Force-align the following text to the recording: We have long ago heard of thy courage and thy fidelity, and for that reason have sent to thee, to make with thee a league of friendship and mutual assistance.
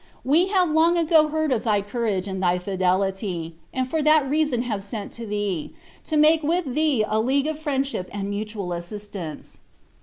We 0.25 0.47
have 0.47 0.71
long 0.71 0.97
ago 0.97 1.27
heard 1.27 1.51
of 1.51 1.63
thy 1.63 1.83
courage 1.83 2.27
and 2.27 2.41
thy 2.41 2.57
fidelity, 2.57 3.55
and 3.71 3.87
for 3.87 4.01
that 4.01 4.27
reason 4.27 4.63
have 4.63 4.81
sent 4.81 5.11
to 5.11 5.27
thee, 5.27 5.75
to 6.07 6.17
make 6.17 6.41
with 6.41 6.73
thee 6.73 7.05
a 7.07 7.19
league 7.21 7.45
of 7.45 7.59
friendship 7.61 8.09
and 8.11 8.27
mutual 8.31 8.73
assistance. 8.73 9.59